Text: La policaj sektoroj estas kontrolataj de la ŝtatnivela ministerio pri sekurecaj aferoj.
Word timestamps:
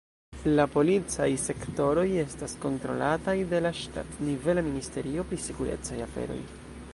La 0.59 0.63
policaj 0.75 1.27
sektoroj 1.41 2.05
estas 2.21 2.55
kontrolataj 2.63 3.35
de 3.53 3.61
la 3.67 3.73
ŝtatnivela 3.81 4.65
ministerio 4.71 5.27
pri 5.33 5.41
sekurecaj 5.47 6.01
aferoj. 6.09 6.41